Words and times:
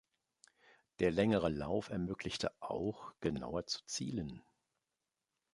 Der 0.97 1.11
längere 1.11 1.49
Lauf 1.49 1.89
ermöglichte 1.91 2.51
auch, 2.59 3.13
genauer 3.19 3.67
zu 3.67 3.81
zielen. 3.85 4.41